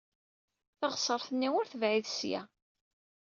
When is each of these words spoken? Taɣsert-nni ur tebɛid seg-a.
Taɣsert-nni 0.77 1.49
ur 1.57 1.65
tebɛid 1.71 2.05
seg-a. 2.09 2.41